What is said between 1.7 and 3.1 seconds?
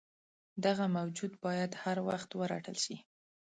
هروخت ورټل شي.